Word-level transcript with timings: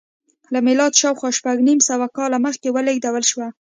له 0.53 0.59
میلاده 0.67 0.99
شاوخوا 1.01 1.29
شپږ 1.39 1.57
نیم 1.67 1.79
سوه 1.89 2.07
کاله 2.17 2.37
مخکې 2.45 2.69
ولېږدول 2.71 3.23
شوه 3.31 3.47